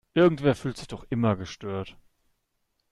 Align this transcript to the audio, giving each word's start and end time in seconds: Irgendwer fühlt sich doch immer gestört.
Irgendwer 0.15 0.55
fühlt 0.55 0.77
sich 0.77 0.87
doch 0.87 1.05
immer 1.11 1.35
gestört. 1.35 1.95